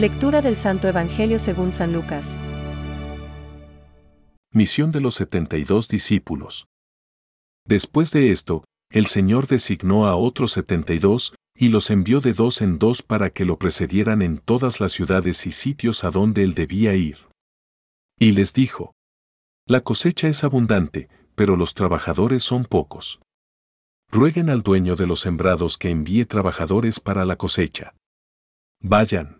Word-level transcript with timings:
Lectura 0.00 0.40
del 0.40 0.56
Santo 0.56 0.88
Evangelio 0.88 1.38
según 1.38 1.72
San 1.72 1.92
Lucas. 1.92 2.38
Misión 4.50 4.92
de 4.92 5.00
los 5.02 5.14
72 5.16 5.88
discípulos. 5.88 6.68
Después 7.66 8.10
de 8.10 8.30
esto, 8.30 8.64
el 8.90 9.04
Señor 9.04 9.46
designó 9.46 10.06
a 10.06 10.16
otros 10.16 10.52
72 10.52 11.34
y 11.54 11.68
los 11.68 11.90
envió 11.90 12.22
de 12.22 12.32
dos 12.32 12.62
en 12.62 12.78
dos 12.78 13.02
para 13.02 13.28
que 13.28 13.44
lo 13.44 13.58
precedieran 13.58 14.22
en 14.22 14.38
todas 14.38 14.80
las 14.80 14.92
ciudades 14.92 15.46
y 15.46 15.50
sitios 15.50 16.02
a 16.02 16.10
donde 16.10 16.44
él 16.44 16.54
debía 16.54 16.94
ir. 16.94 17.18
Y 18.18 18.32
les 18.32 18.54
dijo, 18.54 18.94
La 19.66 19.82
cosecha 19.82 20.28
es 20.28 20.44
abundante, 20.44 21.10
pero 21.34 21.56
los 21.56 21.74
trabajadores 21.74 22.42
son 22.42 22.64
pocos. 22.64 23.20
Rueguen 24.10 24.48
al 24.48 24.62
dueño 24.62 24.96
de 24.96 25.06
los 25.06 25.20
sembrados 25.20 25.76
que 25.76 25.90
envíe 25.90 26.24
trabajadores 26.24 27.00
para 27.00 27.26
la 27.26 27.36
cosecha. 27.36 27.92
Vayan. 28.80 29.39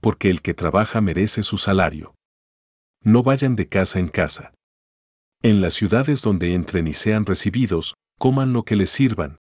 porque 0.00 0.30
el 0.30 0.42
que 0.42 0.54
trabaja 0.54 1.00
merece 1.00 1.42
su 1.42 1.58
salario. 1.58 2.14
No 3.02 3.22
vayan 3.22 3.56
de 3.56 3.68
casa 3.68 3.98
en 3.98 4.08
casa. 4.08 4.52
En 5.42 5.60
las 5.60 5.74
ciudades 5.74 6.22
donde 6.22 6.54
entren 6.54 6.86
y 6.86 6.92
sean 6.92 7.26
recibidos, 7.26 7.94
coman 8.18 8.52
lo 8.52 8.64
que 8.64 8.76
les 8.76 8.90
sirvan. 8.90 9.38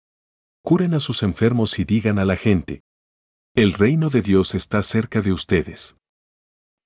Curen 0.63 0.95
a 0.95 1.01
sus 1.01 1.23
enfermos 1.23 1.79
y 1.79 1.85
digan 1.85 2.19
a 2.19 2.25
la 2.25 2.37
gente, 2.37 2.83
el 3.55 3.73
reino 3.73 4.11
de 4.11 4.23
Dios 4.23 4.55
está 4.55 4.83
cerca 4.83 5.21
de 5.21 5.33
ustedes. 5.33 5.97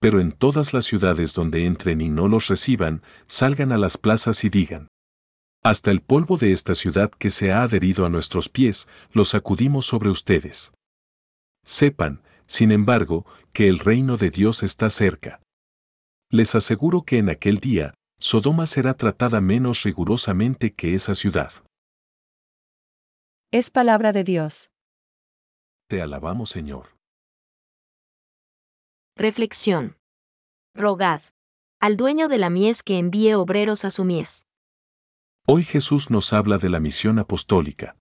Pero 0.00 0.20
en 0.20 0.33
todas 0.33 0.72
las 0.72 0.86
ciudades 0.86 1.34
donde 1.34 1.66
entren 1.66 2.00
y 2.00 2.08
no 2.08 2.28
los 2.28 2.48
reciban, 2.48 3.02
salgan 3.27 3.72
a 3.72 3.78
las 3.78 3.98
plazas 3.98 4.44
y 4.44 4.48
digan, 4.48 4.88
hasta 5.62 5.90
el 5.90 6.00
polvo 6.00 6.38
de 6.38 6.50
esta 6.52 6.74
ciudad 6.74 7.10
que 7.10 7.30
se 7.30 7.52
ha 7.52 7.62
adherido 7.62 8.05
a 8.05 8.08
nuestros 8.08 8.48
pies, 8.48 8.88
lo 9.12 9.24
sacudimos 9.24 9.86
sobre 9.86 10.08
ustedes. 10.08 10.72
Sepan, 11.64 12.22
sin 12.53 12.70
embargo, 12.70 13.25
que 13.55 13.67
el 13.67 13.78
reino 13.78 14.19
de 14.19 14.31
Dios 14.31 14.62
está 14.62 14.91
cerca. 14.91 15.41
Les 16.31 16.55
aseguro 16.55 17.00
que 17.00 17.17
en 17.17 17.31
aquel 17.31 17.56
día, 17.56 17.95
Sodoma 18.19 18.67
será 18.67 18.92
tratada 18.92 19.41
menos 19.41 19.84
rigurosamente 19.84 20.75
que 20.75 20.92
esa 20.92 21.14
ciudad. 21.14 21.50
Es 23.53 23.70
palabra 23.70 24.12
de 24.12 24.25
Dios. 24.25 24.70
Te 25.89 26.03
alabamos, 26.03 26.50
Señor. 26.50 26.95
Reflexión. 29.17 29.97
Rogad. 30.75 31.23
Al 31.80 31.97
dueño 31.97 32.28
de 32.28 32.36
la 32.36 32.50
mies 32.50 32.83
que 32.83 32.98
envíe 32.98 33.33
obreros 33.33 33.86
a 33.86 33.91
su 33.91 34.05
mies. 34.05 34.45
Hoy 35.47 35.64
Jesús 35.64 36.11
nos 36.11 36.34
habla 36.34 36.58
de 36.58 36.69
la 36.69 36.80
misión 36.80 37.19
apostólica. 37.19 37.97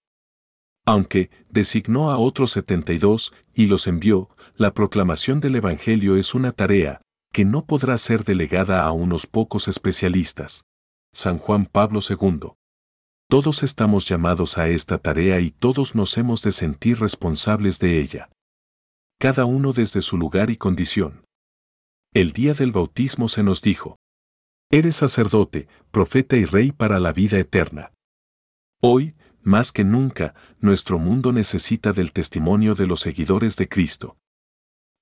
Aunque 0.86 1.30
designó 1.50 2.12
a 2.12 2.18
otros 2.18 2.52
72 2.52 3.34
y 3.54 3.68
los 3.68 3.88
envió, 3.88 4.30
la 4.56 4.74
proclamación 4.74 5.40
del 5.40 5.56
Evangelio 5.56 6.16
es 6.18 6.34
una 6.34 6.52
tarea 6.52 7.02
que 7.32 7.46
no 7.46 7.66
podrá 7.66 7.98
ser 7.98 8.24
delegada 8.24 8.84
a 8.84 8.92
unos 8.92 9.28
pocos 9.28 9.68
especialistas. 9.68 10.66
San 11.14 11.38
Juan 11.38 11.66
Pablo 11.66 12.00
II. 12.08 12.54
Todos 13.30 13.64
estamos 13.64 14.08
llamados 14.08 14.58
a 14.58 14.68
esta 14.68 14.98
tarea 14.98 15.40
y 15.40 15.52
todos 15.52 15.96
nos 15.96 16.18
hemos 16.18 16.42
de 16.42 16.52
sentir 16.52 17.00
responsables 17.00 17.80
de 17.80 18.00
ella. 18.00 18.30
Cada 19.20 19.46
uno 19.46 19.72
desde 19.72 20.02
su 20.02 20.18
lugar 20.18 20.50
y 20.50 20.58
condición. 20.58 21.26
El 22.14 22.34
día 22.34 22.54
del 22.54 22.72
bautismo 22.72 23.30
se 23.30 23.44
nos 23.44 23.62
dijo, 23.62 23.98
Eres 24.70 24.98
sacerdote, 24.98 25.68
profeta 25.92 26.36
y 26.38 26.46
rey 26.46 26.72
para 26.72 27.00
la 27.00 27.14
vida 27.14 27.38
eterna. 27.38 27.94
Hoy, 28.82 29.16
más 29.44 29.72
que 29.72 29.84
nunca, 29.84 30.34
nuestro 30.60 31.00
mundo 31.00 31.32
necesita 31.32 31.94
del 31.94 32.12
testimonio 32.12 32.76
de 32.76 32.88
los 32.88 33.00
seguidores 33.02 33.56
de 33.58 33.68
Cristo. 33.68 34.18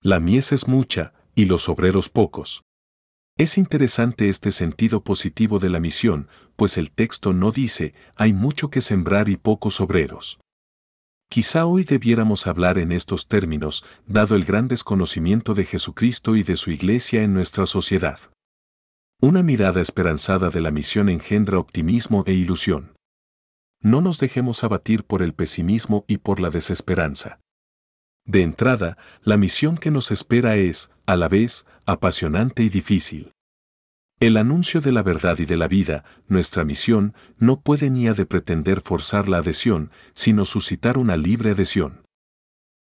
La 0.01 0.19
mies 0.19 0.51
es 0.51 0.67
mucha, 0.67 1.13
y 1.35 1.45
los 1.45 1.69
obreros 1.69 2.09
pocos. 2.09 2.63
Es 3.37 3.57
interesante 3.57 4.27
este 4.27 4.51
sentido 4.51 5.03
positivo 5.03 5.59
de 5.59 5.69
la 5.69 5.79
misión, 5.79 6.27
pues 6.55 6.77
el 6.77 6.91
texto 6.91 7.31
no 7.31 7.51
dice, 7.51 7.93
hay 8.15 8.33
mucho 8.33 8.69
que 8.69 8.81
sembrar 8.81 9.29
y 9.29 9.37
pocos 9.37 9.79
obreros. 9.79 10.39
Quizá 11.29 11.65
hoy 11.65 11.83
debiéramos 11.83 12.47
hablar 12.47 12.77
en 12.79 12.91
estos 12.91 13.27
términos, 13.27 13.85
dado 14.07 14.35
el 14.35 14.43
gran 14.45 14.67
desconocimiento 14.67 15.53
de 15.53 15.63
Jesucristo 15.63 16.35
y 16.35 16.43
de 16.43 16.55
su 16.55 16.71
Iglesia 16.71 17.23
en 17.23 17.33
nuestra 17.33 17.65
sociedad. 17.65 18.19
Una 19.21 19.43
mirada 19.43 19.79
esperanzada 19.79 20.49
de 20.49 20.59
la 20.59 20.71
misión 20.71 21.07
engendra 21.07 21.59
optimismo 21.59 22.23
e 22.25 22.33
ilusión. 22.33 22.93
No 23.81 24.01
nos 24.01 24.19
dejemos 24.19 24.63
abatir 24.63 25.05
por 25.05 25.21
el 25.21 25.33
pesimismo 25.33 26.05
y 26.07 26.17
por 26.17 26.39
la 26.39 26.49
desesperanza. 26.49 27.39
De 28.25 28.43
entrada, 28.43 28.97
la 29.23 29.37
misión 29.37 29.77
que 29.77 29.89
nos 29.89 30.11
espera 30.11 30.55
es, 30.57 30.91
a 31.05 31.15
la 31.15 31.29
vez, 31.29 31.65
apasionante 31.85 32.63
y 32.63 32.69
difícil. 32.69 33.31
El 34.19 34.35
anuncio 34.35 34.81
de 34.81 34.91
la 34.91 35.01
verdad 35.01 35.39
y 35.39 35.45
de 35.45 35.55
la 35.55 35.69
vida, 35.69 36.03
nuestra 36.27 36.65
misión, 36.65 37.13
no 37.37 37.61
puede 37.61 37.89
ni 37.89 38.09
ha 38.09 38.13
de 38.13 38.25
pretender 38.25 38.81
forzar 38.81 39.29
la 39.29 39.37
adhesión, 39.37 39.91
sino 40.13 40.43
suscitar 40.43 40.97
una 40.97 41.15
libre 41.15 41.51
adhesión. 41.51 42.03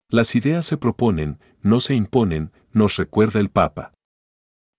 Las 0.10 0.36
ideas 0.36 0.66
se 0.66 0.78
proponen, 0.78 1.40
no 1.62 1.80
se 1.80 1.94
imponen, 1.94 2.52
nos 2.72 2.98
recuerda 2.98 3.40
el 3.40 3.50
Papa. 3.50 3.94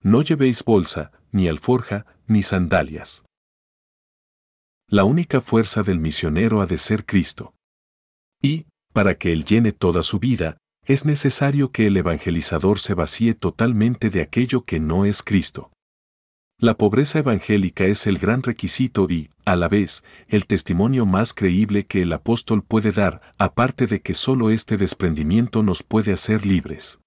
No 0.03 0.23
llevéis 0.23 0.65
bolsa, 0.65 1.13
ni 1.31 1.49
alforja, 1.49 2.07
ni 2.27 2.43
sandalias. 2.43 3.25
La 4.91 5.05
única 5.05 5.43
fuerza 5.43 5.83
del 5.83 5.99
misionero 5.99 6.63
ha 6.63 6.67
de 6.67 6.79
ser 6.79 7.05
Cristo. 7.05 7.53
Y, 8.41 8.65
para 8.95 9.19
que 9.19 9.35
Él 9.35 9.45
llene 9.45 9.73
toda 9.73 10.03
su 10.03 10.19
vida, 10.19 10.57
es 10.87 11.05
necesario 11.05 11.73
que 11.73 11.87
el 11.89 11.99
evangelizador 11.99 12.79
se 12.79 12.95
vacíe 12.95 13.35
totalmente 13.35 14.09
de 14.09 14.23
aquello 14.23 14.65
que 14.65 14.81
no 14.81 15.05
es 15.05 15.23
Cristo. 15.23 15.71
La 16.59 16.79
pobreza 16.79 17.19
evangélica 17.19 17.85
es 17.85 18.07
el 18.07 18.17
gran 18.17 18.43
requisito 18.43 19.07
y, 19.11 19.29
a 19.45 19.57
la 19.57 19.69
vez, 19.69 20.05
el 20.27 20.47
testimonio 20.47 21.05
más 21.05 21.35
creíble 21.35 21.85
que 21.85 22.01
el 22.01 22.13
apóstol 22.15 22.65
puede 22.65 22.91
dar, 22.91 23.21
aparte 23.37 23.87
de 23.87 24.01
que 24.01 24.15
solo 24.15 24.49
este 24.49 24.79
desprendimiento 24.79 25.63
nos 25.63 25.83
puede 25.83 26.15
hacer 26.15 26.47
libres. 26.47 26.99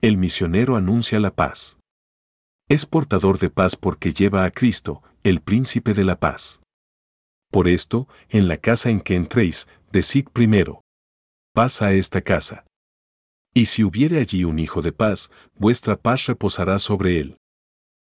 El 0.00 0.18
misionero 0.18 0.74
anuncia 0.74 1.20
la 1.20 1.32
paz. 1.32 1.78
Es 2.68 2.86
portador 2.86 3.38
de 3.38 3.50
paz 3.50 3.76
porque 3.76 4.12
lleva 4.12 4.44
a 4.44 4.50
Cristo, 4.50 5.04
el 5.22 5.40
príncipe 5.40 5.94
de 5.94 6.02
la 6.02 6.18
paz. 6.18 6.60
Por 7.50 7.68
esto, 7.68 8.08
en 8.28 8.46
la 8.48 8.58
casa 8.58 8.90
en 8.90 9.00
que 9.00 9.14
entréis, 9.14 9.68
decid 9.90 10.28
primero, 10.32 10.82
paz 11.54 11.82
a 11.82 11.92
esta 11.92 12.20
casa. 12.20 12.66
Y 13.54 13.66
si 13.66 13.82
hubiere 13.82 14.20
allí 14.20 14.44
un 14.44 14.58
hijo 14.58 14.82
de 14.82 14.92
paz, 14.92 15.30
vuestra 15.54 15.96
paz 15.96 16.26
reposará 16.26 16.78
sobre 16.78 17.18
él. 17.18 17.38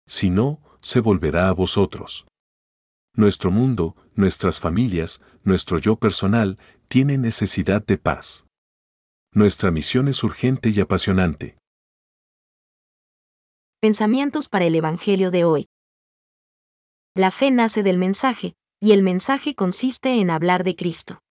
Si 0.07 0.29
no, 0.29 0.61
se 0.81 1.01
volverá 1.01 1.49
a 1.49 1.53
vosotros. 1.53 2.25
Nuestro 3.15 3.51
mundo, 3.51 3.95
nuestras 4.15 4.59
familias, 4.59 5.21
nuestro 5.43 5.77
yo 5.77 5.97
personal, 5.97 6.57
tiene 6.87 7.17
necesidad 7.17 7.85
de 7.85 7.97
paz. 7.97 8.47
Nuestra 9.33 9.71
misión 9.71 10.07
es 10.07 10.23
urgente 10.23 10.69
y 10.69 10.79
apasionante. 10.79 11.57
Pensamientos 13.81 14.47
para 14.47 14.65
el 14.65 14.75
Evangelio 14.75 15.29
de 15.29 15.43
hoy. 15.43 15.67
La 17.15 17.29
fe 17.29 17.51
nace 17.51 17.83
del 17.83 17.97
mensaje, 17.97 18.55
y 18.83 18.91
el 18.91 19.01
mensaje 19.01 19.55
consiste 19.55 20.19
en 20.19 20.29
hablar 20.29 20.65
de 20.65 20.75
Cristo. 20.75 21.21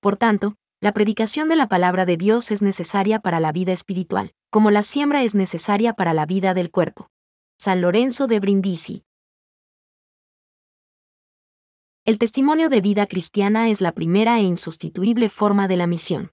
Por 0.00 0.16
tanto, 0.16 0.56
la 0.80 0.92
predicación 0.92 1.48
de 1.48 1.54
la 1.54 1.68
palabra 1.68 2.06
de 2.06 2.16
Dios 2.16 2.50
es 2.50 2.60
necesaria 2.60 3.20
para 3.20 3.38
la 3.38 3.52
vida 3.52 3.70
espiritual, 3.70 4.34
como 4.50 4.72
la 4.72 4.82
siembra 4.82 5.22
es 5.22 5.36
necesaria 5.36 5.92
para 5.92 6.12
la 6.12 6.26
vida 6.26 6.54
del 6.54 6.72
cuerpo. 6.72 7.06
San 7.56 7.82
Lorenzo 7.82 8.26
de 8.26 8.40
Brindisi. 8.40 9.04
El 12.04 12.18
testimonio 12.18 12.68
de 12.68 12.80
vida 12.80 13.06
cristiana 13.06 13.68
es 13.68 13.80
la 13.80 13.92
primera 13.92 14.40
e 14.40 14.42
insustituible 14.42 15.28
forma 15.28 15.68
de 15.68 15.76
la 15.76 15.86
misión. 15.86 16.32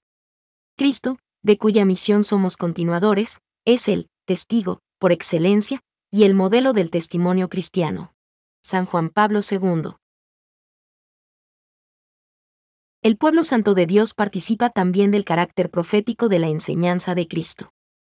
Cristo, 0.76 1.20
de 1.44 1.58
cuya 1.58 1.84
misión 1.84 2.24
somos 2.24 2.56
continuadores, 2.56 3.38
es 3.64 3.86
el 3.86 4.08
testigo, 4.26 4.80
por 4.98 5.12
excelencia, 5.12 5.78
y 6.10 6.24
el 6.24 6.34
modelo 6.34 6.72
del 6.72 6.90
testimonio 6.90 7.48
cristiano. 7.48 8.14
San 8.64 8.84
Juan 8.84 9.10
Pablo 9.10 9.38
II. 9.48 9.99
El 13.02 13.16
pueblo 13.16 13.44
santo 13.44 13.72
de 13.72 13.86
Dios 13.86 14.12
participa 14.12 14.68
también 14.68 15.10
del 15.10 15.24
carácter 15.24 15.70
profético 15.70 16.28
de 16.28 16.38
la 16.38 16.48
enseñanza 16.48 17.14
de 17.14 17.26
Cristo. 17.26 17.72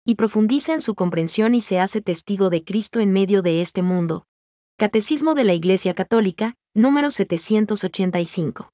y 0.09 0.15
profundiza 0.15 0.73
en 0.73 0.81
su 0.81 0.95
comprensión 0.95 1.57
y 1.57 1.61
se 1.61 1.81
hace 1.81 2.01
testigo 2.01 2.49
de 2.49 2.63
Cristo 2.63 3.01
en 3.01 3.13
medio 3.13 3.43
de 3.43 3.61
este 3.61 3.83
mundo. 3.83 4.25
Catecismo 4.79 5.35
de 5.35 5.43
la 5.43 5.53
Iglesia 5.53 5.95
Católica, 5.95 6.55
número 6.75 7.11
785. 7.11 8.71